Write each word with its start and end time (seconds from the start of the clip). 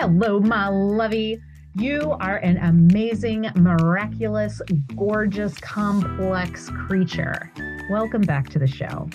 Hello, 0.00 0.40
my 0.40 0.66
lovey. 0.66 1.42
You 1.74 2.16
are 2.20 2.38
an 2.38 2.56
amazing, 2.56 3.50
miraculous, 3.54 4.62
gorgeous, 4.96 5.58
complex 5.58 6.70
creature. 6.70 7.52
Welcome 7.90 8.22
back 8.22 8.48
to 8.48 8.58
the 8.58 8.66
show. 8.66 9.10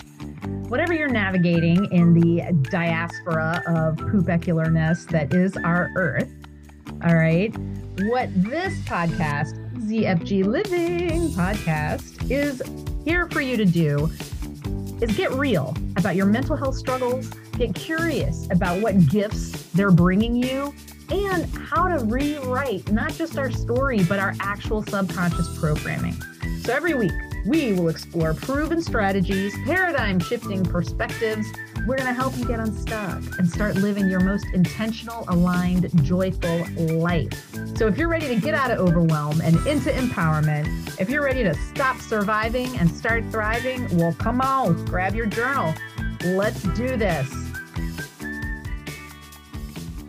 Whatever 0.68 0.94
you're 0.94 1.08
navigating 1.08 1.90
in 1.90 2.14
the 2.14 2.52
diaspora 2.70 3.64
of 3.66 3.96
poopecularness 3.96 5.08
that 5.08 5.34
is 5.34 5.56
our 5.56 5.90
Earth, 5.96 6.32
all 7.04 7.16
right, 7.16 7.52
what 8.02 8.28
this 8.44 8.78
podcast, 8.84 9.58
ZFG 9.88 10.44
Living 10.44 11.30
Podcast, 11.30 12.30
is 12.30 12.62
here 13.04 13.28
for 13.30 13.40
you 13.40 13.56
to 13.56 13.64
do 13.64 14.08
is 15.00 15.16
get 15.16 15.32
real 15.32 15.76
about 15.96 16.14
your 16.14 16.26
mental 16.26 16.56
health 16.56 16.76
struggles, 16.76 17.30
get 17.56 17.74
curious 17.74 18.48
about 18.50 18.80
what 18.80 19.08
gifts 19.08 19.64
they're 19.72 19.90
bringing 19.90 20.36
you, 20.36 20.74
and 21.10 21.46
how 21.56 21.88
to 21.88 22.04
rewrite 22.04 22.90
not 22.90 23.12
just 23.14 23.38
our 23.38 23.50
story, 23.50 24.02
but 24.04 24.18
our 24.18 24.34
actual 24.40 24.82
subconscious 24.82 25.58
programming. 25.58 26.14
So 26.62 26.72
every 26.72 26.94
week, 26.94 27.12
we 27.46 27.72
will 27.74 27.88
explore 27.88 28.34
proven 28.34 28.82
strategies, 28.82 29.54
paradigm 29.64 30.18
shifting 30.18 30.64
perspectives. 30.64 31.46
We're 31.86 31.96
going 31.96 32.08
to 32.08 32.12
help 32.12 32.36
you 32.36 32.44
get 32.44 32.58
unstuck 32.58 33.22
and 33.38 33.48
start 33.48 33.76
living 33.76 34.10
your 34.10 34.18
most 34.18 34.46
intentional, 34.52 35.24
aligned, 35.28 35.88
joyful 36.04 36.66
life. 36.96 37.54
So, 37.76 37.86
if 37.86 37.96
you're 37.96 38.08
ready 38.08 38.26
to 38.26 38.40
get 38.40 38.54
out 38.54 38.72
of 38.72 38.80
overwhelm 38.80 39.40
and 39.42 39.54
into 39.68 39.90
empowerment, 39.90 41.00
if 41.00 41.08
you're 41.08 41.22
ready 41.22 41.44
to 41.44 41.54
stop 41.54 42.00
surviving 42.00 42.76
and 42.78 42.90
start 42.90 43.22
thriving, 43.30 43.96
well, 43.96 44.12
come 44.14 44.40
on, 44.40 44.84
grab 44.86 45.14
your 45.14 45.26
journal. 45.26 45.72
Let's 46.24 46.64
do 46.74 46.96
this. 46.96 47.45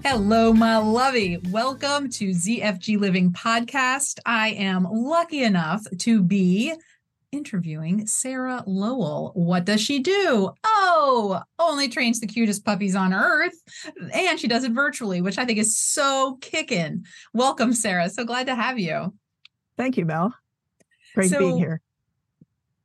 Hello, 0.09 0.53
my 0.53 0.77
lovey. 0.77 1.38
Welcome 1.49 2.09
to 2.11 2.29
ZFG 2.29 2.98
Living 2.98 3.34
Podcast. 3.34 4.20
I 4.26 4.51
am 4.51 4.87
lucky 4.90 5.43
enough 5.43 5.85
to 5.99 6.23
be 6.23 6.73
interviewing 7.34 8.07
Sarah 8.07 8.63
Lowell. 8.65 9.34
What 9.35 9.65
does 9.65 9.82
she 9.82 9.99
do? 9.99 10.51
Oh, 10.63 11.41
only 11.59 11.90
trains 11.90 12.21
the 12.21 12.26
cutest 12.26 12.63
puppies 12.63 12.95
on 12.95 13.13
earth. 13.13 13.62
And 14.13 14.40
she 14.40 14.48
does 14.48 14.63
it 14.63 14.71
virtually, 14.71 15.21
which 15.21 15.37
I 15.37 15.43
think 15.43 15.59
is 15.59 15.77
so 15.77 16.37
kicking. 16.39 17.05
Welcome, 17.34 17.73
Sarah. 17.73 18.10
So 18.10 18.23
glad 18.23 18.48
to 18.48 18.55
have 18.55 18.79
you. 18.79 19.13
Thank 19.77 19.98
you, 19.98 20.05
Mel. 20.05 20.34
Great 21.15 21.32
so, 21.32 21.39
being 21.39 21.57
here. 21.57 21.82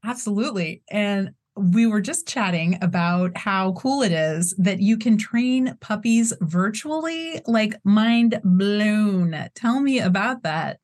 Absolutely. 0.04 0.82
And 0.90 1.30
we 1.56 1.86
were 1.86 2.00
just 2.00 2.26
chatting 2.26 2.78
about 2.82 3.36
how 3.36 3.72
cool 3.72 4.02
it 4.02 4.12
is 4.12 4.54
that 4.58 4.80
you 4.80 4.96
can 4.96 5.18
train 5.18 5.76
puppies 5.80 6.32
virtually, 6.40 7.40
like 7.46 7.74
mind 7.84 8.40
blown. 8.42 9.48
Tell 9.54 9.80
me 9.80 9.98
about 9.98 10.42
that. 10.44 10.78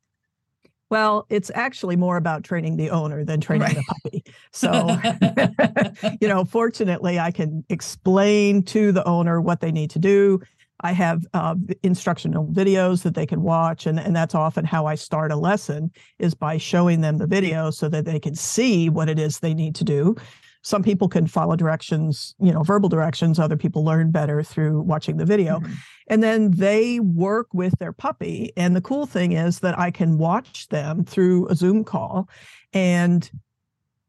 Well, 0.91 1.27
it's 1.29 1.51
actually 1.55 1.97
more 1.97 2.17
about 2.17 2.45
training 2.45 2.77
the 2.77 2.91
owner 2.91 3.25
than 3.25 3.41
training 3.41 3.69
right. 3.69 3.77
the 3.77 3.85
puppy. 4.03 4.25
So, 4.53 4.99
you 6.21 6.29
know, 6.29 6.45
fortunately, 6.45 7.19
I 7.19 7.31
can 7.31 7.65
explain 7.69 8.63
to 8.65 8.93
the 8.93 9.07
owner 9.07 9.41
what 9.41 9.61
they 9.61 9.71
need 9.71 9.91
to 9.91 9.99
do. 9.99 10.41
I 10.81 10.93
have 10.93 11.27
uh, 11.35 11.55
instructional 11.83 12.47
videos 12.47 13.03
that 13.03 13.15
they 13.15 13.27
can 13.27 13.43
watch, 13.43 13.87
and, 13.87 14.01
and 14.01 14.17
that's 14.17 14.35
often 14.35 14.65
how 14.65 14.87
I 14.87 14.95
start 14.95 15.31
a 15.31 15.37
lesson 15.37 15.91
is 16.19 16.35
by 16.35 16.57
showing 16.57 17.03
them 17.03 17.19
the 17.19 17.27
video 17.27 17.71
so 17.71 17.89
that 17.89 18.05
they 18.05 18.19
can 18.19 18.35
see 18.35 18.89
what 18.89 19.09
it 19.09 19.19
is 19.19 19.39
they 19.39 19.55
need 19.55 19.75
to 19.77 19.85
do 19.85 20.17
some 20.69 20.83
people 20.83 21.09
can 21.09 21.27
follow 21.27 21.57
directions, 21.57 22.35
you 22.39 22.53
know, 22.53 22.63
verbal 22.63 22.91
directions. 22.91 23.39
Other 23.39 23.57
people 23.57 23.85
learn 23.85 24.11
better 24.11 24.43
through 24.43 24.83
watching 24.83 25.17
the 25.17 25.25
video. 25.25 25.61
Mm-hmm. 25.61 25.73
And 26.09 26.23
then 26.23 26.51
they 26.51 27.01
work 27.01 27.47
with 27.55 27.79
their 27.79 27.95
puppy. 27.95 28.53
And 28.55 28.77
the 28.77 28.83
cool 28.83 29.07
thing 29.07 29.33
is 29.33 29.61
that 29.61 29.79
I 29.79 29.91
can 29.91 30.19
watch 30.19 30.69
them 30.69 31.07
through 31.07 31.49
a 31.49 31.55
Zoom 31.55 31.85
call 31.85 32.29
and 32.75 33.31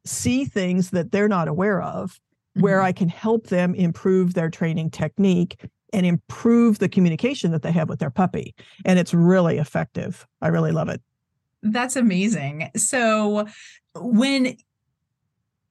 see 0.04 0.44
things 0.44 0.90
that 0.90 1.14
they're 1.14 1.30
not 1.30 1.48
aware 1.48 1.82
of, 1.82 2.12
mm-hmm. 2.12 2.62
where 2.62 2.82
I 2.82 2.92
can 2.92 3.08
help 3.08 3.48
them 3.48 3.74
improve 3.74 4.34
their 4.34 4.50
training 4.50 4.90
technique 4.90 5.64
and 5.94 6.06
improve 6.06 6.80
the 6.80 6.90
communication 6.90 7.52
that 7.52 7.62
they 7.62 7.72
have 7.72 7.88
with 7.88 8.00
their 8.00 8.12
puppy. 8.12 8.54
And 8.84 9.00
it's 9.00 9.14
really 9.14 9.60
effective. 9.60 10.28
I 10.42 10.50
really 10.50 10.74
love 10.74 10.90
it. 10.90 11.02
That's 11.64 11.96
amazing. 11.96 12.70
So, 12.76 13.48
when 13.96 14.58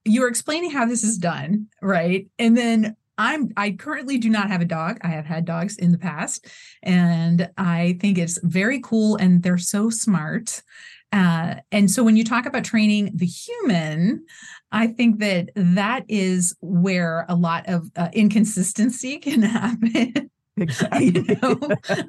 you're 0.08 0.28
explaining 0.28 0.70
how 0.70 0.86
this 0.86 1.04
is 1.04 1.18
done, 1.18 1.66
right? 1.82 2.26
And 2.38 2.56
then 2.56 2.96
I'm 3.18 3.52
I 3.56 3.72
currently 3.72 4.16
do 4.18 4.30
not 4.30 4.48
have 4.48 4.60
a 4.60 4.64
dog. 4.66 4.98
I 5.02 5.08
have 5.08 5.26
had 5.26 5.44
dogs 5.44 5.76
in 5.76 5.92
the 5.92 5.98
past, 5.98 6.46
and 6.82 7.50
I 7.58 7.98
think 8.00 8.16
it's 8.16 8.38
very 8.42 8.80
cool 8.80 9.16
and 9.16 9.42
they're 9.42 9.58
so 9.58 9.90
smart. 9.90 10.62
Uh, 11.10 11.56
and 11.72 11.90
so 11.90 12.04
when 12.04 12.16
you 12.16 12.24
talk 12.24 12.46
about 12.46 12.64
training 12.64 13.10
the 13.14 13.26
human, 13.26 14.24
I 14.70 14.88
think 14.88 15.20
that 15.20 15.50
that 15.56 16.04
is 16.08 16.54
where 16.60 17.24
a 17.28 17.34
lot 17.34 17.64
of 17.66 17.90
uh, 17.96 18.08
inconsistency 18.12 19.18
can 19.18 19.42
happen. 19.42 20.30
Exactly. 20.56 21.06
you 21.06 21.36
know? 21.40 21.58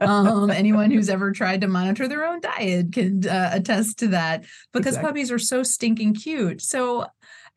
um, 0.02 0.50
anyone 0.50 0.92
who's 0.92 1.10
ever 1.10 1.32
tried 1.32 1.62
to 1.62 1.68
monitor 1.68 2.08
their 2.08 2.26
own 2.26 2.42
diet 2.42 2.92
can 2.92 3.28
uh, 3.28 3.52
attest 3.54 4.00
to 4.00 4.08
that 4.10 4.44
because 4.74 4.96
exactly. 4.96 5.08
puppies 5.08 5.32
are 5.32 5.40
so 5.40 5.64
stinking 5.64 6.16
cute. 6.16 6.62
So 6.62 7.06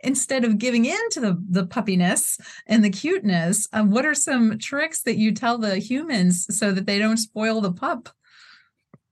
instead 0.02 0.44
of 0.44 0.58
giving 0.58 0.84
in 0.84 1.08
to 1.10 1.20
the 1.20 1.42
the 1.48 1.66
puppiness 1.66 2.40
and 2.66 2.84
the 2.84 2.90
cuteness, 2.90 3.68
um, 3.72 3.90
what 3.90 4.04
are 4.04 4.14
some 4.14 4.58
tricks 4.58 5.02
that 5.02 5.16
you 5.16 5.32
tell 5.32 5.58
the 5.58 5.78
humans 5.78 6.46
so 6.56 6.72
that 6.72 6.86
they 6.86 6.98
don't 6.98 7.16
spoil 7.16 7.60
the 7.60 7.72
pup? 7.72 8.08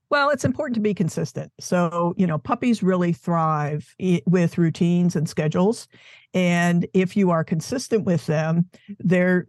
Well, 0.09 0.29
it's 0.29 0.43
important 0.43 0.75
to 0.75 0.81
be 0.81 0.93
consistent. 0.93 1.53
So, 1.61 2.13
you 2.17 2.27
know, 2.27 2.37
puppies 2.37 2.83
really 2.83 3.13
thrive 3.13 3.95
with 4.25 4.57
routines 4.57 5.15
and 5.15 5.27
schedules. 5.27 5.87
And 6.33 6.85
if 6.93 7.15
you 7.15 7.31
are 7.31 7.45
consistent 7.45 8.03
with 8.03 8.25
them, 8.25 8.69
they're 8.99 9.47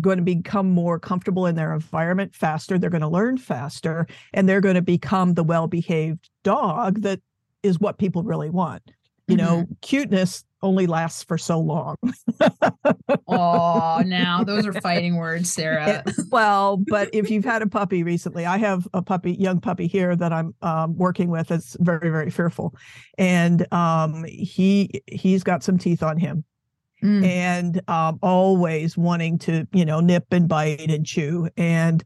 going 0.00 0.18
to 0.18 0.24
become 0.24 0.70
more 0.70 1.00
comfortable 1.00 1.46
in 1.46 1.56
their 1.56 1.72
environment 1.72 2.32
faster. 2.32 2.78
They're 2.78 2.90
going 2.90 3.00
to 3.00 3.08
learn 3.08 3.38
faster 3.38 4.06
and 4.32 4.48
they're 4.48 4.60
going 4.60 4.76
to 4.76 4.82
become 4.82 5.34
the 5.34 5.44
well 5.44 5.66
behaved 5.66 6.30
dog 6.44 7.02
that 7.02 7.20
is 7.64 7.80
what 7.80 7.98
people 7.98 8.22
really 8.22 8.50
want. 8.50 8.82
You 9.26 9.36
mm-hmm. 9.36 9.46
know, 9.46 9.66
cuteness 9.80 10.44
only 10.64 10.86
lasts 10.86 11.22
for 11.22 11.38
so 11.38 11.60
long. 11.60 11.96
oh, 13.28 14.02
now 14.04 14.42
those 14.42 14.66
are 14.66 14.72
fighting 14.72 15.16
words, 15.16 15.52
Sarah. 15.52 16.02
Well, 16.30 16.78
but 16.78 17.10
if 17.12 17.30
you've 17.30 17.44
had 17.44 17.62
a 17.62 17.68
puppy 17.68 18.02
recently, 18.02 18.46
I 18.46 18.56
have 18.58 18.88
a 18.94 19.02
puppy, 19.02 19.34
young 19.34 19.60
puppy 19.60 19.86
here 19.86 20.16
that 20.16 20.32
I'm 20.32 20.54
um, 20.62 20.96
working 20.96 21.28
with. 21.28 21.50
It's 21.50 21.76
very, 21.78 22.10
very 22.10 22.30
fearful, 22.30 22.74
and 23.18 23.72
um, 23.72 24.24
he 24.26 25.02
he's 25.06 25.44
got 25.44 25.62
some 25.62 25.78
teeth 25.78 26.02
on 26.02 26.18
him. 26.18 26.44
Mm. 27.02 27.26
And 27.26 27.82
um, 27.90 28.18
always 28.22 28.96
wanting 28.96 29.38
to, 29.40 29.68
you 29.72 29.84
know, 29.84 30.00
nip 30.00 30.24
and 30.30 30.48
bite 30.48 30.90
and 30.90 31.04
chew. 31.04 31.50
And 31.58 32.02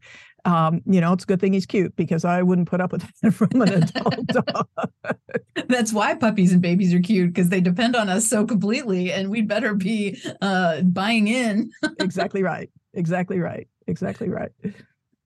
um, 0.49 0.81
you 0.85 0.99
know, 0.99 1.13
it's 1.13 1.23
a 1.23 1.27
good 1.27 1.39
thing 1.39 1.53
he's 1.53 1.67
cute 1.67 1.95
because 1.95 2.25
I 2.25 2.41
wouldn't 2.41 2.67
put 2.67 2.81
up 2.81 2.91
with 2.91 3.05
that 3.21 3.33
from 3.33 3.61
an 3.61 3.83
adult 3.83 4.27
dog. 4.27 4.67
That's 5.67 5.93
why 5.93 6.15
puppies 6.15 6.51
and 6.51 6.61
babies 6.61 6.93
are 6.93 6.99
cute 6.99 7.33
because 7.33 7.49
they 7.49 7.61
depend 7.61 7.95
on 7.95 8.09
us 8.09 8.27
so 8.27 8.45
completely, 8.45 9.11
and 9.11 9.29
we'd 9.29 9.47
better 9.47 9.75
be 9.75 10.19
uh, 10.41 10.81
buying 10.81 11.27
in. 11.27 11.71
exactly 11.99 12.41
right. 12.41 12.69
Exactly 12.93 13.39
right. 13.39 13.67
Exactly 13.87 14.29
right. 14.29 14.51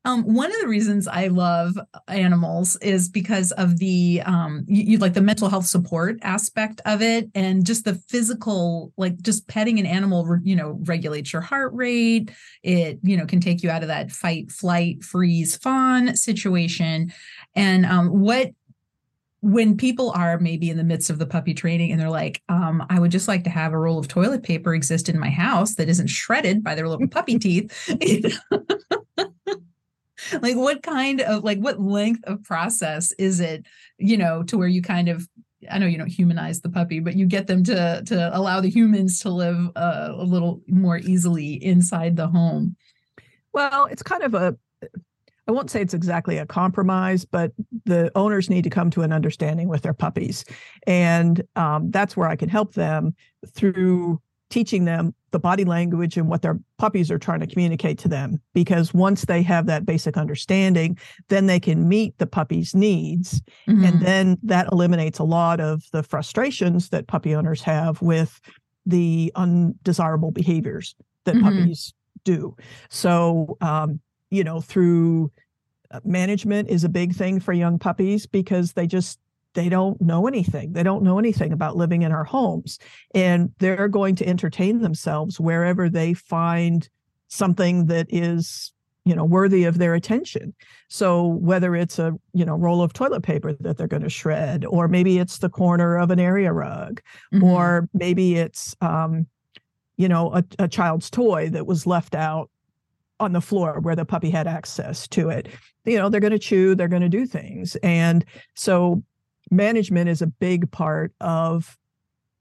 Um, 0.06 0.34
one 0.34 0.54
of 0.54 0.60
the 0.60 0.68
reasons 0.68 1.08
I 1.08 1.28
love 1.28 1.78
animals 2.10 2.76
is 2.78 3.08
because 3.08 3.54
of 3.54 3.80
the 3.80 4.22
um, 4.26 4.66
you, 4.68 4.84
you, 4.84 4.98
like 4.98 5.14
the 5.14 5.22
mental 5.22 5.48
health 5.50 5.66
support 5.66 6.18
aspect 6.24 6.82
of 6.86 7.02
it, 7.02 7.30
and 7.34 7.66
just 7.66 7.86
the 7.86 7.96
physical, 7.96 8.92
like 8.98 9.22
just 9.22 9.48
petting 9.48 9.80
an 9.80 9.86
animal, 9.86 10.38
you 10.44 10.56
know, 10.56 10.78
regulates 10.84 11.32
your 11.32 11.42
heart 11.42 11.74
rate. 11.74 12.32
It 12.64 13.00
you 13.02 13.16
know 13.16 13.26
can 13.26 13.40
take 13.40 13.64
you 13.64 13.70
out 13.70 13.82
of 13.82 13.88
that 13.88 14.12
fight, 14.12 14.52
flight, 14.52 15.04
freeze, 15.04 15.56
fawn 15.56 16.16
situation. 16.18 17.14
And 17.56 17.86
um, 17.86 18.10
what 18.10 18.52
when 19.40 19.76
people 19.76 20.10
are 20.12 20.40
maybe 20.40 20.70
in 20.70 20.78
the 20.78 20.86
midst 20.86 21.10
of 21.10 21.20
the 21.20 21.26
puppy 21.26 21.54
training 21.54 21.92
and 21.92 22.00
they're 22.00 22.10
like, 22.10 22.42
um, 22.48 22.86
I 22.90 22.98
would 22.98 23.12
just 23.12 23.28
like 23.28 23.44
to 23.44 23.50
have 23.50 23.74
a 23.74 23.78
roll 23.78 24.00
of 24.00 24.08
toilet 24.08 24.42
paper 24.42 24.74
exist 24.74 25.10
in 25.10 25.20
my 25.20 25.30
house 25.30 25.76
that 25.76 25.90
isn't 25.90 26.08
shredded 26.08 26.64
by 26.64 26.76
their 26.76 26.88
little 26.88 27.10
puppy 27.10 27.38
teeth. 27.38 27.94
like 30.42 30.56
what 30.56 30.84
kind 30.84 31.22
of 31.22 31.44
like 31.44 31.60
what 31.60 31.80
length 31.80 32.24
of 32.26 32.44
process 32.44 33.12
is 33.14 33.40
it 33.40 33.66
you 33.98 34.18
know 34.18 34.44
to 34.44 34.58
where 34.58 34.68
you 34.68 34.82
kind 34.82 35.10
of 35.10 35.28
I 35.72 35.78
know 35.78 35.86
you 35.86 35.98
don't 35.98 36.08
humanize 36.08 36.62
the 36.62 36.70
puppy, 36.70 37.00
but 37.00 37.16
you 37.16 37.26
get 37.26 37.48
them 37.48 37.64
to 37.66 38.04
to 38.06 38.38
allow 38.38 38.62
the 38.62 38.70
humans 38.70 39.20
to 39.22 39.30
live 39.30 39.70
uh, 39.76 40.10
a 40.12 40.24
little 40.24 40.62
more 40.68 40.98
easily 40.98 41.64
inside 41.64 42.16
the 42.16 42.28
home. 42.28 42.76
Well, 43.54 43.86
it's 43.86 44.04
kind 44.04 44.24
of 44.24 44.34
a 44.34 44.58
I 45.48 45.52
won't 45.52 45.70
say 45.70 45.82
it's 45.82 45.94
exactly 45.94 46.38
a 46.38 46.46
compromise, 46.46 47.26
but 47.26 47.52
the 47.86 48.12
owners 48.16 48.50
need 48.50 48.64
to 48.64 48.70
come 48.70 48.90
to 48.92 49.02
an 49.02 49.12
understanding 49.12 49.68
with 49.68 49.82
their 49.82 49.94
puppies, 49.94 50.46
and 50.88 51.42
um, 51.56 51.92
that's 51.92 52.16
where 52.16 52.30
I 52.30 52.36
can 52.36 52.50
help 52.50 52.74
them 52.74 53.16
through 53.48 54.22
teaching 54.54 54.86
them 54.86 55.16
the 55.32 55.40
body 55.40 55.66
language 55.66 56.16
and 56.16 56.30
what 56.30 56.44
their 56.44 56.60
puppies 56.78 57.10
are 57.10 57.18
trying 57.18 57.40
to 57.40 57.48
communicate 57.48 57.98
to 57.98 58.08
them. 58.08 58.40
Because 58.54 58.94
once 58.94 59.26
they 59.26 59.42
have 59.42 59.66
that 59.66 59.84
basic 59.84 60.16
understanding, 60.16 60.96
then 61.30 61.48
they 61.48 61.60
can 61.60 61.90
meet 61.90 62.16
the 62.20 62.28
puppy's 62.28 62.76
needs. 62.76 63.42
Mm-hmm. 63.68 63.84
And 63.84 64.02
then 64.06 64.38
that 64.44 64.68
eliminates 64.72 65.18
a 65.18 65.24
lot 65.24 65.60
of 65.60 65.82
the 65.92 66.04
frustrations 66.04 66.90
that 66.90 67.08
puppy 67.08 67.34
owners 67.34 67.64
have 67.64 68.00
with 68.00 68.40
the 68.86 69.32
undesirable 69.36 70.30
behaviors 70.30 70.94
that 71.24 71.34
mm-hmm. 71.34 71.46
puppies 71.46 71.96
do. 72.24 72.56
So, 72.90 73.58
um, 73.60 74.02
you 74.30 74.44
know, 74.44 74.62
through 74.62 75.32
uh, 75.90 76.00
management 76.06 76.70
is 76.70 76.84
a 76.84 76.90
big 76.90 77.16
thing 77.16 77.40
for 77.40 77.54
young 77.54 77.80
puppies 77.80 78.28
because 78.28 78.74
they 78.74 78.86
just 78.86 79.18
they 79.54 79.70
don't 79.70 80.00
know 80.02 80.28
anything. 80.28 80.74
They 80.74 80.84
don't 80.84 81.04
know 81.04 81.20
anything 81.20 81.52
about 81.52 81.76
living 81.76 82.02
in 82.02 82.12
our 82.12 82.24
homes. 82.24 82.80
And 83.14 83.52
they're 83.60 83.88
going 83.88 84.16
to 84.16 84.28
entertain 84.28 84.82
themselves 84.82 85.40
wherever 85.40 85.90
they 85.90 86.14
find 86.14 86.88
something 87.28 87.86
that 87.88 88.08
is, 88.10 88.72
you 89.06 89.16
know, 89.16 89.26
worthy 89.26 89.64
of 89.66 89.78
their 89.78 89.96
attention. 89.96 90.54
So 90.88 91.26
whether 91.26 91.76
it's 91.76 92.00
a, 92.00 92.14
you 92.34 92.46
know, 92.46 92.56
roll 92.56 92.82
of 92.82 92.94
toilet 92.94 93.24
paper 93.24 93.54
that 93.60 93.78
they're 93.78 93.88
going 93.88 94.04
to 94.04 94.10
shred, 94.10 94.66
or 94.66 94.88
maybe 94.88 95.20
it's 95.20 95.40
the 95.40 95.50
corner 95.50 95.98
of 95.98 96.12
an 96.12 96.20
area 96.20 96.52
rug, 96.54 97.02
mm-hmm. 97.34 97.44
or 97.44 97.90
maybe 97.94 98.36
it's 98.36 98.76
um, 98.82 99.28
you 99.98 100.08
know, 100.08 100.34
a, 100.34 100.44
a 100.60 100.68
child's 100.68 101.10
toy 101.10 101.50
that 101.50 101.68
was 101.68 101.86
left 101.86 102.16
out 102.16 102.50
on 103.20 103.34
the 103.34 103.42
floor 103.42 103.80
where 103.80 103.96
the 103.96 104.06
puppy 104.06 104.30
had 104.30 104.48
access 104.48 105.08
to 105.10 105.30
it. 105.30 105.48
You 105.86 105.98
know, 105.98 106.10
they're 106.10 106.20
going 106.20 106.32
to 106.32 106.40
chew, 106.40 106.76
they're 106.76 106.88
going 106.88 107.04
to 107.04 107.10
do 107.10 107.26
things. 107.26 107.76
And 107.78 108.26
so 108.56 109.04
management 109.52 110.10
is 110.10 110.22
a 110.22 110.28
big 110.28 110.72
part 110.72 111.14
of 111.22 111.78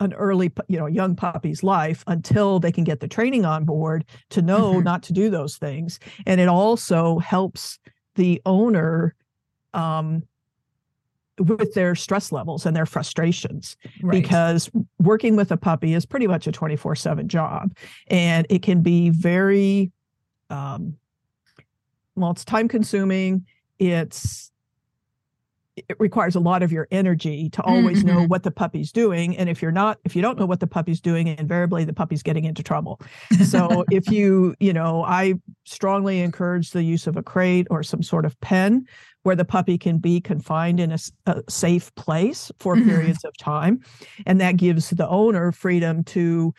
an 0.02 0.12
early 0.14 0.50
you 0.68 0.78
know 0.78 0.86
young 0.86 1.14
puppy's 1.14 1.62
life 1.62 2.02
until 2.06 2.58
they 2.58 2.72
can 2.72 2.84
get 2.84 3.00
the 3.00 3.08
training 3.08 3.44
on 3.44 3.64
board 3.64 4.04
to 4.30 4.42
know 4.42 4.74
mm-hmm. 4.74 4.84
not 4.84 5.02
to 5.02 5.12
do 5.12 5.30
those 5.30 5.56
things 5.56 6.00
and 6.26 6.40
it 6.40 6.48
also 6.48 7.18
helps 7.18 7.78
the 8.16 8.42
owner 8.44 9.14
um, 9.74 10.22
with 11.38 11.72
their 11.74 11.94
stress 11.94 12.30
levels 12.30 12.66
and 12.66 12.76
their 12.76 12.84
frustrations 12.84 13.76
right. 14.02 14.20
because 14.20 14.70
working 14.98 15.34
with 15.34 15.50
a 15.50 15.56
puppy 15.56 15.94
is 15.94 16.04
pretty 16.04 16.26
much 16.26 16.46
a 16.46 16.52
24/7 16.52 17.26
job 17.26 17.74
and 18.08 18.46
it 18.50 18.62
can 18.62 18.82
be 18.82 19.10
very 19.10 19.90
um, 20.50 20.96
well 22.16 22.32
it's 22.32 22.44
time 22.44 22.68
consuming 22.68 23.46
it's 23.78 24.51
it 25.88 25.98
requires 26.00 26.34
a 26.34 26.40
lot 26.40 26.62
of 26.62 26.72
your 26.72 26.88
energy 26.90 27.48
to 27.50 27.62
always 27.62 27.98
mm-hmm. 27.98 28.08
know 28.08 28.26
what 28.26 28.42
the 28.42 28.50
puppy's 28.50 28.92
doing 28.92 29.36
and 29.36 29.48
if 29.48 29.62
you're 29.62 29.72
not 29.72 29.98
if 30.04 30.14
you 30.16 30.22
don't 30.22 30.38
know 30.38 30.46
what 30.46 30.60
the 30.60 30.66
puppy's 30.66 31.00
doing 31.00 31.26
invariably 31.26 31.84
the 31.84 31.92
puppy's 31.92 32.22
getting 32.22 32.44
into 32.44 32.62
trouble 32.62 33.00
so 33.46 33.84
if 33.90 34.10
you 34.10 34.54
you 34.60 34.72
know 34.72 35.04
i 35.04 35.34
strongly 35.64 36.20
encourage 36.20 36.70
the 36.70 36.82
use 36.82 37.06
of 37.06 37.16
a 37.16 37.22
crate 37.22 37.66
or 37.70 37.82
some 37.82 38.02
sort 38.02 38.24
of 38.24 38.38
pen 38.40 38.86
where 39.22 39.36
the 39.36 39.44
puppy 39.44 39.78
can 39.78 39.98
be 39.98 40.20
confined 40.20 40.80
in 40.80 40.92
a, 40.92 40.98
a 41.26 41.42
safe 41.48 41.94
place 41.94 42.50
for 42.58 42.74
mm-hmm. 42.74 42.88
periods 42.88 43.24
of 43.24 43.36
time 43.38 43.80
and 44.26 44.40
that 44.40 44.56
gives 44.56 44.90
the 44.90 45.08
owner 45.08 45.52
freedom 45.52 46.02
to 46.04 46.52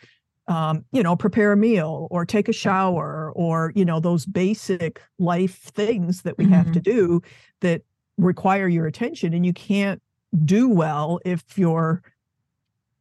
um, 0.46 0.84
you 0.92 1.02
know 1.02 1.16
prepare 1.16 1.52
a 1.52 1.56
meal 1.56 2.06
or 2.10 2.26
take 2.26 2.48
a 2.48 2.52
shower 2.52 3.32
or 3.34 3.72
you 3.74 3.84
know 3.84 4.00
those 4.00 4.26
basic 4.26 5.00
life 5.18 5.58
things 5.58 6.22
that 6.22 6.36
we 6.36 6.44
mm-hmm. 6.44 6.54
have 6.54 6.72
to 6.72 6.80
mm-hmm. 6.80 6.96
do 6.96 7.22
that 7.60 7.82
require 8.16 8.68
your 8.68 8.86
attention 8.86 9.34
and 9.34 9.44
you 9.44 9.52
can't 9.52 10.00
do 10.44 10.68
well 10.68 11.20
if 11.24 11.42
you're 11.56 12.02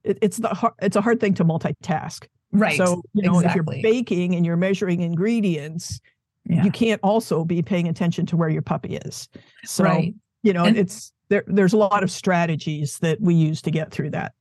it, 0.03 0.17
it's 0.21 0.37
the 0.37 0.49
hard, 0.49 0.73
it's 0.81 0.95
a 0.95 1.01
hard 1.01 1.19
thing 1.19 1.33
to 1.33 1.45
multitask 1.45 2.27
right 2.51 2.77
so 2.77 3.01
you 3.13 3.23
know 3.23 3.39
exactly. 3.39 3.77
if 3.77 3.83
you're 3.83 3.93
baking 3.93 4.35
and 4.35 4.45
you're 4.45 4.57
measuring 4.57 5.01
ingredients 5.01 5.99
yeah. 6.45 6.63
you 6.63 6.71
can't 6.71 7.01
also 7.03 7.43
be 7.43 7.61
paying 7.61 7.87
attention 7.87 8.25
to 8.25 8.37
where 8.37 8.49
your 8.49 8.61
puppy 8.61 8.97
is 8.97 9.27
so 9.65 9.83
right. 9.83 10.13
you 10.43 10.53
know 10.53 10.65
and, 10.65 10.77
it's 10.77 11.11
there 11.29 11.43
there's 11.47 11.73
a 11.73 11.77
lot 11.77 12.03
of 12.03 12.11
strategies 12.11 12.99
that 12.99 13.19
we 13.21 13.33
use 13.33 13.61
to 13.61 13.71
get 13.71 13.91
through 13.91 14.09
that 14.09 14.33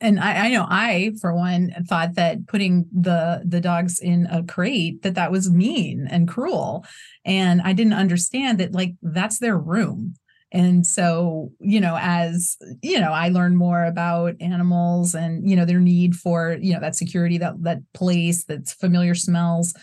and 0.00 0.18
I, 0.18 0.46
I, 0.46 0.50
know 0.50 0.66
I, 0.68 1.12
for 1.20 1.34
one, 1.34 1.74
thought 1.86 2.14
that 2.14 2.46
putting 2.46 2.86
the 2.92 3.42
the 3.44 3.60
dogs 3.60 3.98
in 3.98 4.26
a 4.26 4.42
crate 4.42 5.02
that 5.02 5.14
that 5.14 5.30
was 5.30 5.50
mean 5.50 6.06
and 6.10 6.28
cruel, 6.28 6.84
and 7.24 7.60
I 7.62 7.72
didn't 7.72 7.92
understand 7.94 8.58
that 8.58 8.72
like 8.72 8.94
that's 9.02 9.38
their 9.38 9.58
room. 9.58 10.14
And 10.52 10.84
so, 10.84 11.52
you 11.60 11.80
know, 11.80 11.96
as 12.00 12.56
you 12.82 12.98
know, 12.98 13.12
I 13.12 13.28
learned 13.28 13.56
more 13.56 13.84
about 13.84 14.34
animals 14.40 15.14
and 15.14 15.48
you 15.48 15.54
know 15.54 15.64
their 15.64 15.80
need 15.80 16.16
for 16.16 16.56
you 16.60 16.72
know 16.72 16.80
that 16.80 16.96
security, 16.96 17.38
that 17.38 17.62
that 17.62 17.80
place, 17.92 18.44
that's 18.44 18.72
familiar 18.72 19.14
smells. 19.14 19.74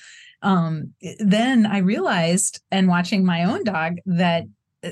Um, 0.41 0.93
then 1.19 1.65
I 1.65 1.79
realized, 1.79 2.61
and 2.71 2.87
watching 2.87 3.25
my 3.25 3.43
own 3.43 3.63
dog, 3.63 3.97
that 4.05 4.45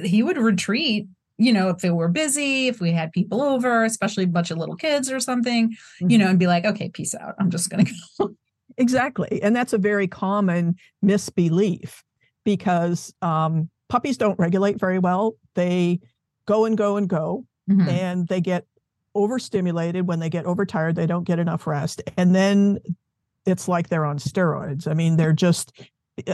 he 0.04 0.24
would 0.24 0.38
retreat 0.38 1.08
you 1.38 1.52
know, 1.52 1.70
if 1.70 1.80
they 1.80 1.90
were 1.90 2.08
busy, 2.08 2.68
if 2.68 2.80
we 2.80 2.92
had 2.92 3.12
people 3.12 3.42
over, 3.42 3.84
especially 3.84 4.24
a 4.24 4.28
bunch 4.28 4.52
of 4.52 4.58
little 4.58 4.76
kids 4.76 5.12
or 5.12 5.20
something, 5.20 5.70
mm-hmm. 5.70 6.10
you 6.10 6.18
know, 6.18 6.28
and 6.28 6.40
be 6.40 6.48
like, 6.48 6.66
okay, 6.66 6.90
peace 6.90 7.14
out. 7.16 7.36
I'm 7.40 7.50
just 7.50 7.70
going 7.70 7.86
to 7.86 7.94
go. 8.20 8.36
Exactly. 8.78 9.42
And 9.42 9.56
that's 9.56 9.74
a 9.74 9.78
very 9.78 10.08
common 10.08 10.76
misbelief 11.04 12.04
because 12.44 13.14
um, 13.22 13.70
puppies 13.90 14.18
don't 14.18 14.38
regulate 14.40 14.80
very 14.80 15.00
well. 15.00 15.36
They 15.56 16.00
go 16.46 16.66
and 16.66 16.78
go 16.78 16.98
and 16.98 17.08
go, 17.08 17.46
mm-hmm. 17.70 17.88
and 17.90 18.28
they 18.28 18.42
get 18.42 18.66
overstimulated. 19.14 20.08
When 20.08 20.20
they 20.20 20.30
get 20.30 20.46
overtired, 20.46 20.96
they 20.96 21.08
don't 21.08 21.24
get 21.24 21.40
enough 21.40 21.68
rest. 21.68 22.02
And 22.18 22.36
then 22.36 22.80
it's 23.46 23.68
like 23.68 23.90
they're 23.90 24.06
on 24.06 24.20
steroids. 24.20 24.88
I 24.88 24.94
mean, 24.94 25.18
they're 25.18 25.34
just, 25.34 25.72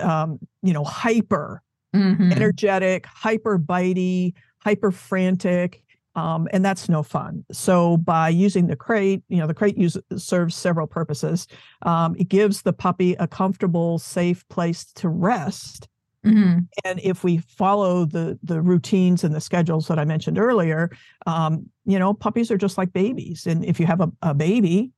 um, 0.01 0.39
you 0.63 0.74
know, 0.74 0.83
hyper 0.83 1.62
mm-hmm. 1.95 2.31
energetic, 2.31 3.06
hyper 3.06 3.59
bitey, 3.59 4.33
hyper 4.63 4.92
frantic, 4.92 5.84
um, 6.16 6.48
and 6.52 6.63
that's 6.63 6.90
no 6.90 7.04
fun. 7.04 7.46
So 7.52 7.98
by 7.98 8.30
using 8.30 8.68
the 8.68 8.75
crate, 8.75 9.24
you 9.30 9.38
know, 9.38 9.48
the 9.48 9.54
crate 9.54 9.78
use, 9.78 9.98
serves 10.18 10.56
several 10.56 10.88
purposes. 10.88 11.48
Um, 11.84 12.16
it 12.18 12.28
gives 12.28 12.62
the 12.62 12.74
puppy 12.74 13.13
a 13.13 13.28
comfortable, 13.28 13.98
safe 13.98 14.48
place 14.50 14.86
to 14.96 15.10
rest. 15.10 15.88
Mm-hmm. 16.25 16.60
And 16.86 17.00
if 17.00 17.24
we 17.24 17.38
follow 17.38 18.06
the 18.06 18.38
the 18.44 18.62
routines 18.62 19.24
and 19.24 19.34
the 19.34 19.42
schedules 19.42 19.88
that 19.88 19.98
I 19.98 20.06
mentioned 20.06 20.38
earlier, 20.38 20.92
um, 21.25 21.68
you 21.86 21.98
know, 21.98 22.13
puppies 22.13 22.52
are 22.52 22.58
just 22.58 22.78
like 22.78 22.94
babies. 22.94 23.48
And 23.48 23.66
if 23.66 23.80
you 23.80 23.88
have 23.88 24.02
a, 24.02 24.12
a 24.22 24.34
baby, 24.36 24.92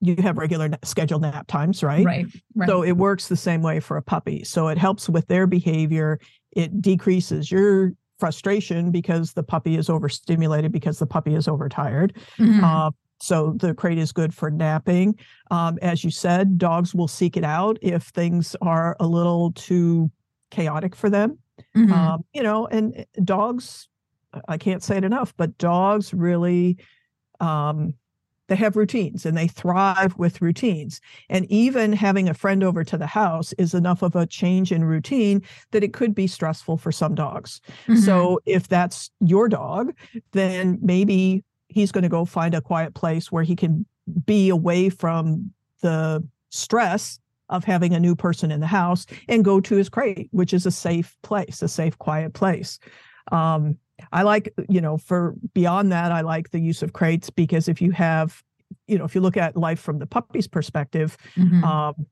you 0.00 0.14
have 0.22 0.38
regular 0.38 0.70
scheduled 0.84 1.22
nap 1.22 1.48
times, 1.48 1.82
right? 1.82 2.04
Right. 2.04 2.26
Right. 2.54 2.68
So 2.68 2.84
it 2.84 2.92
works 2.92 3.26
the 3.26 3.36
same 3.36 3.62
way 3.62 3.80
for 3.80 3.96
a 3.96 4.02
puppy. 4.02 4.44
So 4.44 4.68
it 4.68 4.78
helps 4.78 5.08
with 5.08 5.26
their 5.26 5.48
behavior. 5.48 6.20
It 6.52 6.80
decreases 6.80 7.50
your 7.50 7.92
frustration 8.18 8.90
because 8.90 9.32
the 9.32 9.42
puppy 9.42 9.76
is 9.76 9.90
overstimulated 9.90 10.72
because 10.72 10.98
the 10.98 11.06
puppy 11.06 11.34
is 11.34 11.48
overtired. 11.48 12.14
Mm-hmm. 12.38 12.64
Uh, 12.64 12.90
so 13.20 13.54
the 13.56 13.74
crate 13.74 13.98
is 13.98 14.12
good 14.12 14.34
for 14.34 14.50
napping. 14.50 15.18
Um, 15.50 15.78
as 15.82 16.04
you 16.04 16.10
said, 16.10 16.58
dogs 16.58 16.94
will 16.94 17.08
seek 17.08 17.36
it 17.36 17.44
out 17.44 17.78
if 17.80 18.04
things 18.04 18.54
are 18.60 18.96
a 19.00 19.06
little 19.06 19.52
too 19.52 20.10
chaotic 20.50 20.94
for 20.94 21.08
them. 21.08 21.38
Mm-hmm. 21.76 21.92
Um, 21.92 22.24
you 22.32 22.42
know, 22.42 22.66
and 22.66 22.96
eh, 22.96 23.04
dogs, 23.22 23.88
I 24.48 24.58
can't 24.58 24.82
say 24.82 24.96
it 24.96 25.04
enough, 25.04 25.32
but 25.36 25.56
dogs 25.58 26.12
really 26.12 26.78
um, 27.40 27.94
they 28.48 28.56
have 28.56 28.76
routines 28.76 29.24
and 29.24 29.36
they 29.36 29.48
thrive 29.48 30.16
with 30.18 30.42
routines. 30.42 31.00
And 31.28 31.50
even 31.50 31.92
having 31.92 32.28
a 32.28 32.34
friend 32.34 32.62
over 32.62 32.84
to 32.84 32.96
the 32.96 33.06
house 33.06 33.52
is 33.54 33.74
enough 33.74 34.02
of 34.02 34.14
a 34.14 34.26
change 34.26 34.70
in 34.72 34.84
routine 34.84 35.42
that 35.70 35.84
it 35.84 35.92
could 35.92 36.14
be 36.14 36.26
stressful 36.26 36.76
for 36.76 36.92
some 36.92 37.14
dogs. 37.14 37.60
Mm-hmm. 37.86 37.96
So 38.00 38.40
if 38.46 38.68
that's 38.68 39.10
your 39.20 39.48
dog, 39.48 39.94
then 40.32 40.78
maybe 40.82 41.44
he's 41.68 41.92
going 41.92 42.02
to 42.02 42.08
go 42.08 42.24
find 42.24 42.54
a 42.54 42.60
quiet 42.60 42.94
place 42.94 43.32
where 43.32 43.44
he 43.44 43.56
can 43.56 43.86
be 44.26 44.48
away 44.50 44.90
from 44.90 45.52
the 45.80 46.26
stress 46.50 47.18
of 47.48 47.64
having 47.64 47.94
a 47.94 48.00
new 48.00 48.14
person 48.14 48.50
in 48.50 48.60
the 48.60 48.66
house 48.66 49.06
and 49.28 49.44
go 49.44 49.60
to 49.60 49.76
his 49.76 49.88
crate, 49.88 50.28
which 50.30 50.54
is 50.54 50.66
a 50.66 50.70
safe 50.70 51.16
place, 51.22 51.62
a 51.62 51.68
safe, 51.68 51.98
quiet 51.98 52.32
place. 52.32 52.78
Um, 53.32 53.78
I 54.12 54.22
like, 54.22 54.52
you 54.68 54.80
know, 54.80 54.98
for 54.98 55.34
beyond 55.52 55.92
that, 55.92 56.12
I 56.12 56.22
like 56.22 56.50
the 56.50 56.60
use 56.60 56.82
of 56.82 56.92
crates 56.92 57.30
because 57.30 57.68
if 57.68 57.80
you 57.80 57.92
have, 57.92 58.42
you 58.86 58.98
know, 58.98 59.04
if 59.04 59.14
you 59.14 59.20
look 59.20 59.36
at 59.36 59.56
life 59.56 59.80
from 59.80 59.98
the 59.98 60.06
puppy's 60.06 60.48
perspective, 60.48 61.16
mm-hmm. 61.36 61.64
um, 61.64 62.06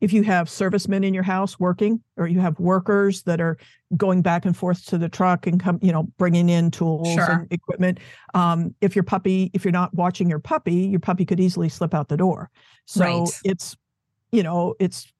if 0.00 0.12
you 0.12 0.22
have 0.22 0.48
servicemen 0.48 1.04
in 1.04 1.12
your 1.12 1.22
house 1.22 1.60
working 1.60 2.02
or 2.16 2.26
you 2.26 2.40
have 2.40 2.58
workers 2.58 3.22
that 3.22 3.40
are 3.40 3.58
going 3.96 4.22
back 4.22 4.44
and 4.44 4.56
forth 4.56 4.84
to 4.86 4.98
the 4.98 5.08
truck 5.08 5.46
and 5.46 5.60
come 5.60 5.78
you 5.82 5.92
know 5.92 6.04
bringing 6.16 6.48
in 6.48 6.70
tools 6.70 7.12
sure. 7.12 7.30
and 7.30 7.52
equipment 7.52 7.98
um, 8.34 8.74
if 8.80 8.96
your 8.96 9.02
puppy 9.02 9.50
if 9.52 9.64
you're 9.64 9.72
not 9.72 9.92
watching 9.94 10.28
your 10.28 10.38
puppy 10.38 10.74
your 10.74 11.00
puppy 11.00 11.24
could 11.24 11.40
easily 11.40 11.68
slip 11.68 11.94
out 11.94 12.08
the 12.08 12.16
door 12.16 12.50
so 12.86 13.04
right. 13.04 13.28
it's 13.44 13.76
you 14.32 14.42
know 14.42 14.74
it's 14.80 15.12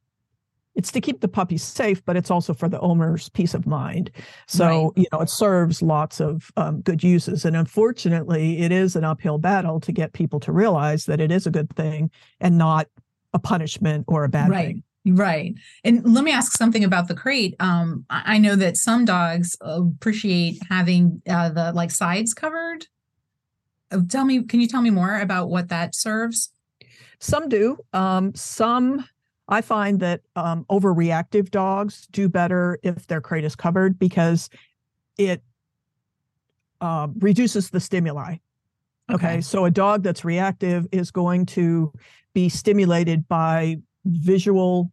it's 0.81 0.91
to 0.93 1.01
keep 1.03 1.21
the 1.21 1.29
puppy 1.29 1.59
safe, 1.59 2.03
but 2.07 2.17
it's 2.17 2.31
also 2.31 2.55
for 2.55 2.67
the 2.67 2.81
owner's 2.81 3.29
peace 3.29 3.53
of 3.53 3.67
mind. 3.67 4.11
So, 4.47 4.65
right. 4.67 4.93
you 4.97 5.07
know, 5.13 5.21
it 5.21 5.29
serves 5.29 5.83
lots 5.83 6.23
of 6.23 6.51
um, 6.57 6.81
good 6.81 7.05
uses. 7.05 7.45
And 7.45 7.55
unfortunately, 7.55 8.61
it 8.61 8.73
is 8.73 8.97
an 8.97 9.05
uphill 9.05 9.37
battle 9.37 9.79
to 9.81 9.93
get 9.93 10.15
people 10.15 10.41
to 10.41 10.53
realize 10.53 11.05
that 11.05 11.21
it 11.21 11.31
is 11.31 11.47
a 11.47 11.51
good 11.51 11.69
thing 11.77 12.11
and 12.41 12.57
not 12.57 12.87
a 13.35 13.39
punishment 13.39 14.07
or 14.09 14.25
a 14.25 14.31
bad 14.31 14.49
right. 14.49 14.67
thing. 15.05 15.15
Right. 15.15 15.55
And 15.85 16.03
let 16.15 16.25
me 16.25 16.33
ask 16.33 16.53
something 16.53 16.83
about 16.83 17.09
the 17.09 17.15
crate. 17.15 17.57
Um, 17.61 18.07
I 18.09 18.39
know 18.39 18.57
that 18.57 18.79
some 18.79 19.05
dogs 19.05 19.59
appreciate 19.61 20.63
having 20.71 21.21
uh, 21.29 21.51
the 21.51 21.73
like 21.73 21.91
sides 21.91 22.33
covered. 22.33 22.87
Uh, 23.91 24.01
tell 24.09 24.25
me, 24.25 24.45
can 24.45 24.63
you 24.63 24.67
tell 24.67 24.81
me 24.81 24.91
more 24.91 25.21
about 25.21 25.51
what 25.51 25.69
that 25.69 25.95
serves? 25.95 26.55
Some 27.19 27.51
do. 27.51 27.77
Um, 27.93 28.35
some 28.35 29.05
I 29.51 29.61
find 29.61 29.99
that 30.01 30.21
um, 30.37 30.65
overreactive 30.71 31.51
dogs 31.51 32.07
do 32.13 32.29
better 32.29 32.79
if 32.83 33.07
their 33.09 33.21
crate 33.21 33.45
is 33.45 33.57
covered 33.57 33.99
because 33.99 34.49
it 35.19 35.43
uh, 36.81 37.09
reduces 37.19 37.69
the 37.71 37.81
stimuli. 37.81 38.37
Okay. 39.11 39.27
okay. 39.27 39.41
So 39.41 39.65
a 39.65 39.71
dog 39.71 40.05
that's 40.05 40.25
reactive 40.25 40.87
is 40.93 41.11
going 41.11 41.47
to 41.47 41.93
be 42.33 42.49
stimulated 42.49 43.27
by 43.27 43.79
visual 44.05 44.93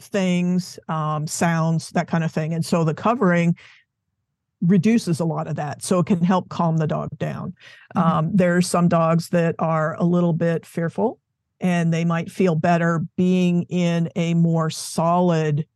things, 0.00 0.78
um, 0.88 1.26
sounds, 1.26 1.90
that 1.90 2.08
kind 2.08 2.24
of 2.24 2.32
thing. 2.32 2.52
And 2.52 2.64
so 2.64 2.82
the 2.82 2.94
covering 2.94 3.56
reduces 4.60 5.20
a 5.20 5.24
lot 5.24 5.46
of 5.46 5.56
that. 5.56 5.82
So 5.82 6.00
it 6.00 6.06
can 6.06 6.22
help 6.22 6.48
calm 6.48 6.76
the 6.76 6.88
dog 6.88 7.16
down. 7.18 7.54
Mm-hmm. 7.94 7.98
Um, 7.98 8.30
there's 8.34 8.66
some 8.66 8.88
dogs 8.88 9.28
that 9.28 9.54
are 9.58 9.94
a 9.94 10.04
little 10.04 10.32
bit 10.32 10.66
fearful 10.66 11.19
and 11.60 11.92
they 11.92 12.04
might 12.04 12.30
feel 12.30 12.54
better 12.54 13.04
being 13.16 13.62
in 13.64 14.08
a 14.16 14.34
more 14.34 14.70
solid 14.70 15.66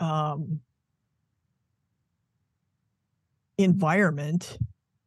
um, 0.00 0.60
environment 3.58 4.58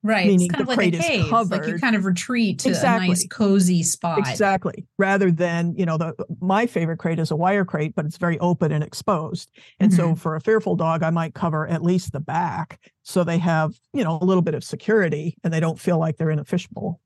Right. 0.08 0.28
Meaning 0.28 0.46
it's 0.46 0.56
kind 0.56 0.68
the 0.68 0.72
of 0.72 0.78
like 0.78 0.94
a 0.94 1.00
cave. 1.00 1.30
covered. 1.30 1.64
Like 1.64 1.68
you 1.68 1.80
kind 1.80 1.96
of 1.96 2.06
retreat 2.06 2.60
to 2.60 2.70
exactly. 2.70 3.08
a 3.08 3.10
nice 3.10 3.28
cozy 3.28 3.84
spot. 3.84 4.20
Exactly. 4.20 4.86
Rather 4.98 5.32
than, 5.32 5.76
you 5.76 5.86
know, 5.86 5.98
the 5.98 6.14
my 6.40 6.66
favorite 6.66 6.98
crate 6.98 7.20
is 7.20 7.30
a 7.30 7.36
wire 7.36 7.66
crate, 7.66 7.94
but 7.94 8.06
it's 8.06 8.16
very 8.16 8.40
open 8.40 8.72
and 8.72 8.84
exposed. 8.84 9.52
And 9.82 9.92
mm-hmm. 9.92 10.12
so 10.12 10.16
for 10.16 10.36
a 10.38 10.42
fearful 10.42 10.78
dog, 10.78 11.04
I 11.04 11.10
might 11.10 11.34
cover 11.34 11.68
at 11.68 11.84
least 11.84 12.14
the 12.14 12.22
back 12.22 12.80
so 13.04 13.26
they 13.26 13.38
have, 13.40 13.74
you 13.92 14.04
know, 14.04 14.18
a 14.22 14.24
little 14.24 14.42
bit 14.42 14.54
of 14.54 14.64
security 14.64 15.36
and 15.44 15.52
they 15.52 15.60
don't 15.60 15.80
feel 15.80 15.98
like 15.98 16.16
they're 16.16 16.30
in 16.30 16.40
a 16.40 16.46
fishbowl. 16.46 17.02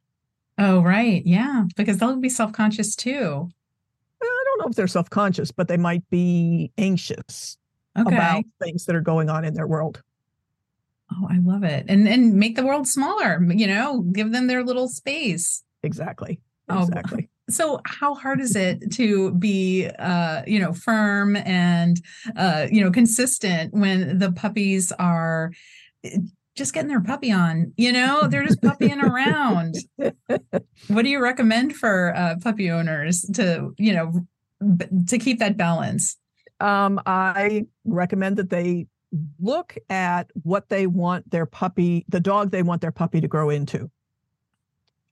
Oh, 0.62 0.84
right. 0.84 1.26
Yeah. 1.26 1.64
Because 1.76 1.98
they'll 1.98 2.18
be 2.18 2.30
self-conscious 2.30 2.96
too. 2.96 3.50
I 4.22 4.44
don't 4.46 4.60
know 4.60 4.70
if 4.70 4.76
they're 4.76 4.88
self-conscious, 4.88 5.52
but 5.52 5.68
they 5.68 5.78
might 5.78 6.08
be 6.12 6.72
anxious 6.78 7.58
okay. 7.98 8.16
about 8.16 8.44
things 8.62 8.86
that 8.86 8.96
are 8.96 9.02
going 9.02 9.28
on 9.28 9.44
in 9.44 9.56
their 9.56 9.66
world. 9.66 10.04
Oh, 11.12 11.28
I 11.30 11.40
love 11.40 11.64
it. 11.64 11.86
And 11.90 12.08
and 12.08 12.36
make 12.36 12.56
the 12.56 12.66
world 12.66 12.88
smaller, 12.88 13.44
you 13.50 13.66
know, 13.66 14.02
give 14.14 14.32
them 14.32 14.46
their 14.46 14.64
little 14.64 14.88
space. 14.88 15.64
Exactly. 15.82 16.40
Exactly. 16.70 17.28
Oh, 17.28 17.50
so 17.52 17.82
how 17.86 18.14
hard 18.14 18.40
is 18.40 18.56
it 18.56 18.92
to 18.94 19.32
be 19.32 19.90
uh, 19.98 20.44
you 20.46 20.60
know, 20.60 20.74
firm 20.74 21.36
and 21.38 22.00
uh, 22.38 22.68
you 22.72 22.84
know, 22.84 22.92
consistent 22.92 23.74
when 23.74 24.20
the 24.20 24.32
puppies 24.32 24.92
are 24.94 25.52
eh, 26.04 26.18
just 26.62 26.76
getting 26.76 26.90
their 26.90 27.02
puppy 27.02 27.32
on, 27.32 27.74
you 27.76 27.92
know, 27.92 28.28
they're 28.28 28.46
just 28.46 28.62
puppying 28.62 29.02
around. 29.02 29.76
What 30.88 31.04
do 31.04 31.10
you 31.10 31.20
recommend 31.20 31.76
for 31.76 32.14
uh, 32.16 32.36
puppy 32.42 32.70
owners 32.70 33.22
to, 33.34 33.74
you 33.80 33.94
know, 33.94 34.28
b- 34.78 34.86
to 35.08 35.18
keep 35.18 35.40
that 35.40 35.58
balance? 35.58 36.18
Um, 36.60 37.02
I 37.08 37.66
recommend 37.84 38.38
that 38.38 38.52
they 38.52 38.86
look 39.40 39.76
at 39.90 40.30
what 40.44 40.70
they 40.70 40.86
want 40.86 41.32
their 41.32 41.48
puppy, 41.48 42.06
the 42.10 42.20
dog 42.20 42.52
they 42.52 42.62
want 42.62 42.82
their 42.82 42.92
puppy 42.92 43.22
to 43.22 43.28
grow 43.28 43.50
into. 43.50 43.90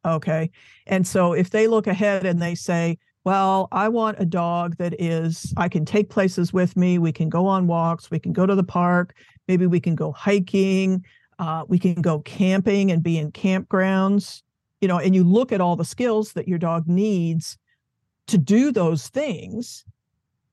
Okay. 0.05 0.51
And 0.85 1.07
so 1.07 1.33
if 1.33 1.49
they 1.49 1.67
look 1.67 1.87
ahead 1.87 2.25
and 2.25 2.39
they 2.39 2.53
say, 2.53 2.99
well, 3.25 3.67
I 3.71 3.89
want 3.89 4.17
a 4.19 4.25
dog 4.25 4.77
that 4.77 4.99
is, 5.01 5.51
I 5.57 5.67
can 5.67 5.83
take 5.83 6.09
places 6.09 6.53
with 6.53 6.77
me. 6.77 6.99
We 6.99 7.11
can 7.11 7.29
go 7.29 7.47
on 7.47 7.65
walks. 7.65 8.11
We 8.11 8.19
can 8.19 8.33
go 8.33 8.45
to 8.45 8.55
the 8.55 8.63
park. 8.63 9.15
Maybe 9.47 9.65
we 9.65 9.79
can 9.79 9.95
go 9.95 10.11
hiking. 10.11 11.03
Uh, 11.39 11.63
we 11.67 11.79
can 11.79 11.95
go 11.95 12.19
camping 12.19 12.91
and 12.91 13.01
be 13.01 13.17
in 13.17 13.31
campgrounds. 13.31 14.43
You 14.81 14.87
know, 14.87 14.99
and 14.99 15.15
you 15.15 15.23
look 15.23 15.51
at 15.51 15.59
all 15.59 15.75
the 15.75 15.83
skills 15.83 16.33
that 16.33 16.47
your 16.47 16.59
dog 16.59 16.87
needs 16.87 17.57
to 18.27 18.37
do 18.37 18.71
those 18.71 19.07
things 19.09 19.83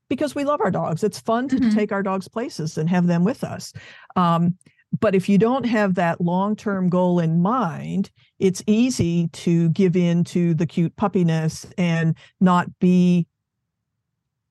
because 0.09 0.35
we 0.35 0.43
love 0.43 0.61
our 0.61 0.71
dogs. 0.71 1.03
It's 1.03 1.19
fun 1.19 1.47
to 1.49 1.57
mm-hmm. 1.57 1.75
take 1.75 1.91
our 1.91 2.03
dogs 2.03 2.27
places 2.27 2.77
and 2.77 2.89
have 2.89 3.07
them 3.07 3.23
with 3.23 3.43
us. 3.43 3.73
Um, 4.15 4.57
but 4.99 5.15
if 5.15 5.27
you 5.27 5.37
don't 5.37 5.65
have 5.65 5.95
that 5.95 6.21
long 6.21 6.55
term 6.55 6.89
goal 6.89 7.19
in 7.19 7.41
mind, 7.41 8.09
it's 8.39 8.63
easy 8.67 9.27
to 9.29 9.69
give 9.69 9.95
in 9.95 10.23
to 10.25 10.53
the 10.53 10.65
cute 10.65 10.95
puppiness 10.95 11.71
and 11.77 12.15
not 12.39 12.79
be 12.79 13.27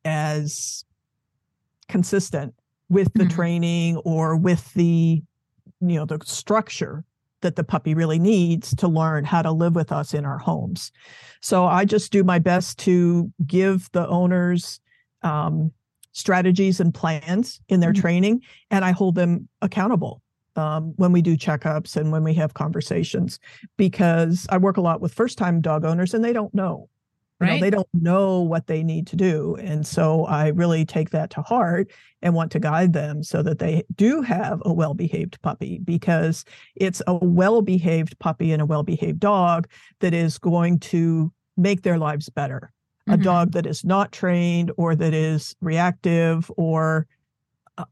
as 0.05 0.85
consistent 1.89 2.55
with 2.89 3.13
the 3.15 3.25
mm-hmm. 3.25 3.35
training 3.35 3.97
or 3.99 4.37
with 4.37 4.73
the 4.75 5.23
you 5.81 5.97
know 5.97 6.05
the 6.05 6.19
structure 6.25 7.05
that 7.43 7.57
the 7.57 7.65
puppy 7.65 7.95
really 7.95 8.19
needs 8.19 8.75
to 8.75 8.89
learn 8.89 9.25
how 9.25 9.43
to 9.43 9.53
live 9.53 9.75
with 9.75 9.93
us 9.93 10.15
in 10.15 10.25
our 10.25 10.39
homes 10.39 10.91
so 11.41 11.67
i 11.67 11.85
just 11.85 12.13
do 12.13 12.25
my 12.25 12.39
best 12.39 12.79
to 12.79 13.31
give 13.47 13.91
the 13.93 14.07
owners 14.09 14.81
um, 15.23 15.73
strategies 16.17 16.81
and 16.81 16.95
plans 16.95 17.61
in 17.69 17.81
their 17.81 17.93
mm-hmm. 17.93 18.01
training, 18.01 18.43
and 18.71 18.87
I 18.87 18.93
hold 18.93 19.17
them 19.17 19.49
accountable 19.61 20.23
um, 20.57 20.95
when 20.97 21.13
we 21.13 21.21
do 21.21 21.37
checkups 21.37 21.95
and 21.95 22.11
when 22.11 22.25
we 22.25 22.33
have 22.35 22.55
conversations 22.55 23.39
because 23.77 24.47
I 24.49 24.57
work 24.57 24.79
a 24.79 24.81
lot 24.81 25.03
with 25.03 25.13
first 25.13 25.37
time 25.37 25.61
dog 25.61 25.85
owners 25.85 26.15
and 26.15 26.25
they 26.25 26.33
don't 26.33 26.55
know. 26.55 26.89
Right. 27.39 27.49
You 27.49 27.55
know, 27.55 27.61
they 27.61 27.71
don't 27.71 27.89
know 27.93 28.41
what 28.41 28.67
they 28.67 28.83
need 28.83 29.07
to 29.09 29.17
do. 29.17 29.57
And 29.57 29.87
so 29.87 30.25
I 30.25 30.49
really 30.49 30.87
take 30.87 31.11
that 31.11 31.31
to 31.31 31.43
heart 31.43 31.91
and 32.23 32.35
want 32.35 32.51
to 32.53 32.59
guide 32.59 32.95
them 32.95 33.23
so 33.23 33.43
that 33.43 33.59
they 33.59 33.85
do 33.95 34.23
have 34.23 34.63
a 34.65 34.73
well 34.73 34.95
behaved 34.95 35.41
puppy 35.43 35.79
because 35.85 36.45
it's 36.77 37.03
a 37.07 37.15
well 37.15 37.61
behaved 37.61 38.19
puppy 38.19 38.53
and 38.53 38.63
a 38.63 38.67
well 38.67 38.83
behaved 38.83 39.21
dog 39.21 39.69
that 40.01 40.15
is 40.15 40.39
going 40.39 40.79
to 40.79 41.31
make 41.59 41.83
their 41.83 41.99
lives 41.99 42.29
better 42.31 42.73
a 43.07 43.13
mm-hmm. 43.13 43.23
dog 43.23 43.53
that 43.53 43.67
is 43.67 43.85
not 43.85 44.13
trained 44.13 44.73
or 44.77 44.97
that 44.97 45.15
is 45.15 45.55
reactive 45.61 46.51
or 46.57 47.07
uh, 47.79 47.85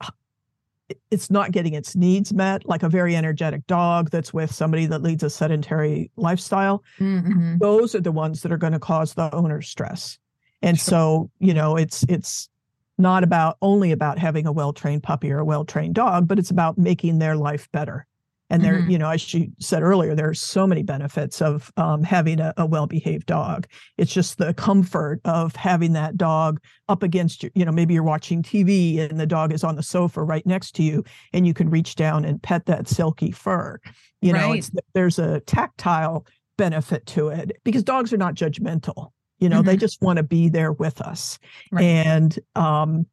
it's 1.10 1.30
not 1.30 1.52
getting 1.52 1.74
its 1.74 1.94
needs 1.96 2.32
met 2.32 2.66
like 2.66 2.82
a 2.82 2.88
very 2.88 3.16
energetic 3.16 3.66
dog 3.66 4.10
that's 4.10 4.32
with 4.32 4.52
somebody 4.52 4.86
that 4.86 5.02
leads 5.02 5.22
a 5.22 5.30
sedentary 5.30 6.10
lifestyle 6.16 6.82
mm-hmm. 6.98 7.56
those 7.58 7.94
are 7.94 8.00
the 8.00 8.12
ones 8.12 8.42
that 8.42 8.52
are 8.52 8.58
going 8.58 8.72
to 8.72 8.78
cause 8.78 9.14
the 9.14 9.34
owner 9.34 9.60
stress 9.60 10.18
and 10.62 10.78
sure. 10.78 10.84
so 10.84 11.30
you 11.38 11.54
know 11.54 11.76
it's 11.76 12.04
it's 12.08 12.48
not 12.96 13.24
about 13.24 13.56
only 13.60 13.90
about 13.90 14.18
having 14.18 14.46
a 14.46 14.52
well-trained 14.52 15.02
puppy 15.02 15.30
or 15.30 15.38
a 15.38 15.44
well-trained 15.44 15.94
dog 15.94 16.28
but 16.28 16.38
it's 16.38 16.50
about 16.50 16.78
making 16.78 17.18
their 17.18 17.36
life 17.36 17.68
better 17.72 18.06
and 18.54 18.64
there, 18.64 18.78
mm-hmm. 18.78 18.90
you 18.90 18.98
know, 18.98 19.10
as 19.10 19.34
you 19.34 19.50
said 19.58 19.82
earlier, 19.82 20.14
there 20.14 20.28
are 20.28 20.34
so 20.34 20.64
many 20.64 20.84
benefits 20.84 21.42
of 21.42 21.72
um, 21.76 22.04
having 22.04 22.38
a, 22.38 22.54
a 22.56 22.64
well-behaved 22.64 23.26
dog. 23.26 23.66
It's 23.98 24.12
just 24.12 24.38
the 24.38 24.54
comfort 24.54 25.20
of 25.24 25.56
having 25.56 25.92
that 25.94 26.16
dog 26.16 26.60
up 26.88 27.02
against 27.02 27.42
you. 27.42 27.50
You 27.56 27.64
know, 27.64 27.72
maybe 27.72 27.94
you're 27.94 28.04
watching 28.04 28.44
TV 28.44 29.00
and 29.00 29.18
the 29.18 29.26
dog 29.26 29.52
is 29.52 29.64
on 29.64 29.74
the 29.74 29.82
sofa 29.82 30.22
right 30.22 30.46
next 30.46 30.76
to 30.76 30.84
you, 30.84 31.02
and 31.32 31.48
you 31.48 31.52
can 31.52 31.68
reach 31.68 31.96
down 31.96 32.24
and 32.24 32.40
pet 32.40 32.66
that 32.66 32.86
silky 32.86 33.32
fur. 33.32 33.80
You 34.20 34.32
know, 34.32 34.50
right. 34.50 34.70
there's 34.94 35.18
a 35.18 35.40
tactile 35.40 36.24
benefit 36.56 37.04
to 37.06 37.28
it 37.28 37.58
because 37.64 37.82
dogs 37.82 38.12
are 38.12 38.18
not 38.18 38.34
judgmental. 38.34 39.10
You 39.40 39.48
know, 39.48 39.58
mm-hmm. 39.58 39.66
they 39.66 39.76
just 39.76 40.00
want 40.00 40.18
to 40.18 40.22
be 40.22 40.48
there 40.48 40.72
with 40.72 41.00
us, 41.00 41.40
right. 41.72 41.82
and 41.82 42.38
um, 42.54 43.06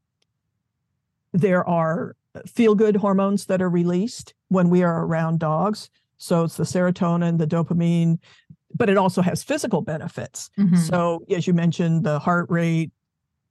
there 1.34 1.68
are 1.68 2.16
feel 2.48 2.76
good 2.76 2.96
hormones 2.96 3.46
that 3.46 3.62
are 3.62 3.70
released 3.70 4.34
when 4.50 4.70
we 4.70 4.84
are 4.84 5.06
around 5.06 5.40
dogs. 5.40 5.90
So 6.18 6.44
it's 6.44 6.58
the 6.58 6.64
serotonin, 6.64 7.38
the 7.38 7.48
dopamine, 7.48 8.20
but 8.76 8.90
it 8.90 8.98
also 8.98 9.22
has 9.22 9.44
physical 9.44 9.82
benefits. 9.82 10.50
Mm-hmm. 10.60 10.78
So, 10.78 11.26
as 11.30 11.48
you 11.48 11.54
mentioned, 11.54 12.04
the 12.04 12.20
heart 12.20 12.50
rate, 12.50 12.92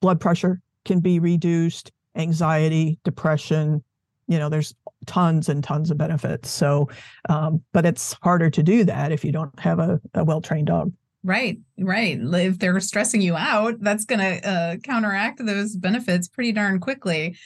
blood 0.01 0.21
pressure 0.21 0.61
can 0.85 1.01
be 1.01 1.19
reduced, 1.19 1.93
anxiety, 2.17 2.99
depression. 3.05 3.83
You 4.29 4.39
know, 4.39 4.49
there's 4.49 4.75
tons 5.07 5.49
and 5.49 5.63
tons 5.63 5.91
of 5.91 5.99
benefits. 5.99 6.51
So, 6.51 6.89
um, 7.29 7.63
but 7.73 7.85
it's 7.85 8.17
harder 8.23 8.51
to 8.51 8.63
do 8.63 8.85
that 8.85 9.13
if 9.13 9.25
you 9.25 9.33
don't 9.33 9.59
have 9.59 9.79
a, 9.79 10.01
a 10.15 10.25
well 10.25 10.41
trained 10.41 10.69
dog. 10.69 10.93
Right, 11.23 11.59
right. 11.79 12.19
If 12.19 12.59
they're 12.59 12.81
stressing 12.81 13.21
you 13.21 13.37
out, 13.37 13.75
that's 13.81 14.07
going 14.07 14.21
to 14.21 14.49
uh, 14.49 14.77
counteract 14.79 15.45
those 15.45 15.77
benefits 15.77 16.29
pretty 16.29 16.53
darn 16.53 16.81
quickly. 16.81 17.37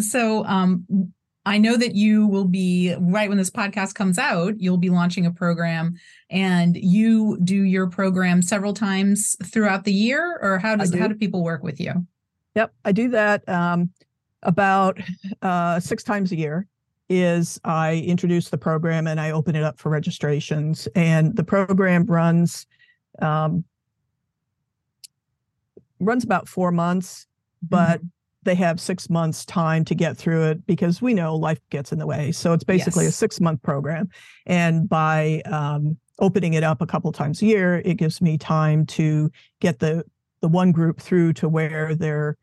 So, 0.00 0.44
um, 0.46 1.12
I 1.48 1.56
know 1.56 1.78
that 1.78 1.94
you 1.94 2.26
will 2.26 2.44
be 2.44 2.94
right 3.00 3.26
when 3.26 3.38
this 3.38 3.48
podcast 3.48 3.94
comes 3.94 4.18
out, 4.18 4.60
you'll 4.60 4.76
be 4.76 4.90
launching 4.90 5.24
a 5.24 5.30
program 5.30 5.94
and 6.28 6.76
you 6.76 7.38
do 7.42 7.62
your 7.62 7.88
program 7.88 8.42
several 8.42 8.74
times 8.74 9.34
throughout 9.44 9.84
the 9.84 9.92
year 9.92 10.38
or 10.42 10.58
how 10.58 10.76
does 10.76 10.94
how 10.94 11.08
do 11.08 11.14
people 11.14 11.42
work 11.42 11.62
with 11.62 11.80
you? 11.80 12.06
Yep, 12.54 12.74
I 12.84 12.92
do 12.92 13.08
that 13.10 13.48
um, 13.48 13.88
about 14.42 14.98
uh, 15.40 15.80
six 15.80 16.02
times 16.02 16.32
a 16.32 16.36
year. 16.36 16.66
Is 17.08 17.58
I 17.64 18.04
introduce 18.06 18.50
the 18.50 18.58
program 18.58 19.06
and 19.06 19.18
I 19.18 19.30
open 19.30 19.56
it 19.56 19.62
up 19.62 19.78
for 19.78 19.88
registrations, 19.88 20.86
and 20.94 21.34
the 21.34 21.44
program 21.44 22.04
runs 22.04 22.66
um, 23.22 23.64
runs 26.00 26.24
about 26.24 26.48
four 26.48 26.70
months, 26.70 27.26
but 27.62 27.98
mm-hmm. 27.98 28.06
they 28.44 28.54
have 28.54 28.80
six 28.80 29.10
months 29.10 29.44
time 29.44 29.84
to 29.86 29.94
get 29.94 30.16
through 30.16 30.44
it 30.44 30.66
because 30.66 31.02
we 31.02 31.14
know 31.14 31.34
life 31.36 31.60
gets 31.70 31.92
in 31.92 31.98
the 31.98 32.06
way. 32.06 32.32
So 32.32 32.52
it's 32.52 32.64
basically 32.64 33.04
yes. 33.04 33.14
a 33.14 33.16
six 33.16 33.40
month 33.40 33.62
program, 33.62 34.08
and 34.46 34.88
by 34.88 35.42
um, 35.46 35.96
opening 36.18 36.54
it 36.54 36.64
up 36.64 36.80
a 36.80 36.86
couple 36.86 37.12
times 37.12 37.42
a 37.42 37.46
year, 37.46 37.82
it 37.84 37.94
gives 37.94 38.20
me 38.20 38.38
time 38.38 38.86
to 38.86 39.30
get 39.60 39.78
the 39.78 40.04
the 40.40 40.48
one 40.48 40.72
group 40.72 41.00
through 41.00 41.32
to 41.34 41.48
where 41.48 41.94
they're 41.94 42.36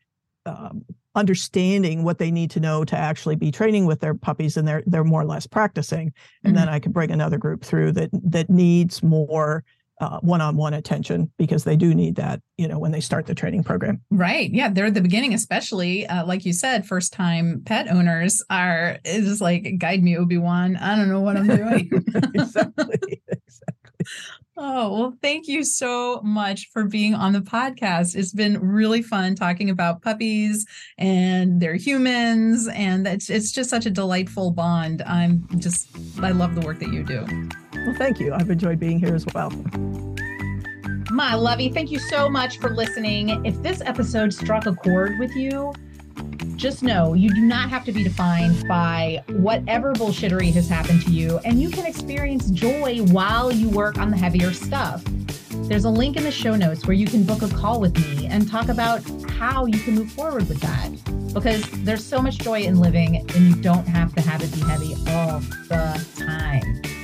um, 0.46 0.84
understanding 1.16 2.04
what 2.04 2.18
they 2.18 2.30
need 2.30 2.52
to 2.52 2.60
know 2.60 2.84
to 2.84 2.96
actually 2.96 3.36
be 3.36 3.50
training 3.50 3.86
with 3.86 4.02
their 4.02 4.14
puppies 4.14 4.58
and 4.58 4.68
they're 4.68 4.84
they're 4.86 5.04
more 5.04 5.22
or 5.22 5.26
less 5.26 5.48
practicing 5.48 6.14
and 6.44 6.54
mm-hmm. 6.54 6.66
then 6.66 6.70
i 6.70 6.78
can 6.78 6.92
bring 6.92 7.10
another 7.10 7.38
group 7.38 7.64
through 7.64 7.92
that 7.92 8.10
that 8.12 8.50
needs 8.50 9.02
more 9.02 9.64
uh, 10.02 10.20
one-on-one 10.20 10.74
attention 10.74 11.32
because 11.38 11.64
they 11.64 11.76
do 11.76 11.94
need 11.94 12.16
that 12.16 12.42
you 12.58 12.68
know 12.68 12.78
when 12.78 12.92
they 12.92 13.00
start 13.00 13.26
the 13.26 13.36
training 13.36 13.64
program 13.64 14.02
right 14.12 14.52
yeah 14.52 14.70
they're 14.70 14.88
at 14.88 14.94
the 14.94 15.02
beginning 15.02 15.34
especially 15.34 16.06
uh, 16.08 16.26
like 16.26 16.46
you 16.46 16.54
said 16.54 16.86
first 16.86 17.14
time 17.14 17.62
pet 17.66 17.90
owners 17.90 18.44
are 18.50 18.98
is 19.06 19.40
like 19.42 19.78
guide 19.78 20.04
me 20.04 20.18
obi-wan 20.18 20.76
i 20.78 20.96
don't 20.96 21.10
know 21.10 21.22
what 21.22 21.38
i'm 21.38 21.48
doing 21.48 21.90
exactly 22.34 23.22
exactly 23.28 23.66
Oh, 24.58 24.94
well, 24.94 25.18
thank 25.22 25.50
you 25.50 25.66
so 25.66 26.22
much 26.24 26.70
for 26.72 26.86
being 26.86 27.14
on 27.14 27.34
the 27.34 27.42
podcast. 27.42 28.16
It's 28.16 28.32
been 28.32 28.58
really 28.62 29.02
fun 29.02 29.36
talking 29.36 29.70
about 29.70 30.02
puppies 30.02 30.66
and 30.98 31.60
they're 31.60 31.76
humans. 31.76 32.70
And 32.70 33.06
it's, 33.06 33.30
it's 33.30 33.52
just 33.52 33.70
such 33.70 33.86
a 33.86 33.90
delightful 33.90 34.52
bond. 34.52 35.02
I'm 35.06 35.46
just, 35.60 35.90
I 36.22 36.32
love 36.32 36.56
the 36.56 36.62
work 36.62 36.80
that 36.80 36.94
you 36.94 37.04
do. 37.04 37.26
Well, 37.86 37.96
thank 37.96 38.20
you. 38.20 38.34
I've 38.34 38.50
enjoyed 38.50 38.80
being 38.80 39.00
here 39.00 39.14
as 39.14 39.26
well. 39.34 39.52
My 41.12 41.36
lovey, 41.36 41.70
thank 41.70 41.92
you 41.92 42.00
so 42.00 42.28
much 42.28 42.58
for 42.58 42.72
listening. 42.72 43.46
If 43.46 43.62
this 43.62 43.82
episode 43.82 44.34
struck 44.34 44.66
a 44.66 44.74
chord 44.74 45.20
with 45.20 45.36
you, 45.36 45.72
just 46.56 46.82
know 46.82 47.14
you 47.14 47.30
do 47.30 47.42
not 47.42 47.70
have 47.70 47.86
to 47.86 47.92
be 47.92 48.04
defined 48.04 48.68
by 48.68 49.24
whatever 49.28 49.94
bullshittery 49.94 50.52
has 50.54 50.68
happened 50.68 51.04
to 51.04 51.12
you, 51.12 51.38
and 51.46 51.62
you 51.62 51.70
can 51.70 51.86
experience 51.86 52.50
joy 52.50 53.04
while 53.12 53.52
you 53.52 53.70
work 53.70 54.00
on 54.00 54.10
the 54.10 54.18
heavier 54.18 54.52
stuff. 54.52 55.04
There's 55.68 55.86
a 55.86 55.90
link 55.90 56.18
in 56.18 56.24
the 56.24 56.32
show 56.32 56.56
notes 56.56 56.88
where 56.88 56.96
you 56.96 57.06
can 57.06 57.24
book 57.24 57.44
a 57.44 57.50
call 57.50 57.80
with 57.80 57.96
me 57.98 58.26
and 58.26 58.50
talk 58.50 58.70
about 58.70 59.04
how 59.30 59.68
you 59.68 59.80
can 59.80 59.94
move 59.96 60.12
forward 60.12 60.50
with 60.50 60.60
that. 60.62 60.90
Because 61.34 61.70
there's 61.84 62.04
so 62.04 62.22
much 62.22 62.40
joy 62.40 62.62
in 62.62 62.80
living, 62.80 63.18
and 63.18 63.36
you 63.36 63.56
don't 63.56 63.88
have 63.88 64.16
to 64.16 64.22
have 64.22 64.42
it 64.42 64.52
be 64.54 64.62
heavy 64.62 64.96
all 65.12 65.40
the 65.70 66.06
time. 66.18 66.95